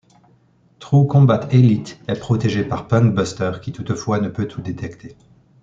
TrueCombat: 0.79 1.47
Elite 1.53 1.99
est 2.07 2.17
protégé 2.19 2.63
par 2.65 2.87
PunkBuster 2.87 3.51
qui 3.61 3.71
toutefois 3.71 4.19
ne 4.19 4.29
peut 4.29 4.47
tout 4.47 4.63
détecter. 4.63 5.15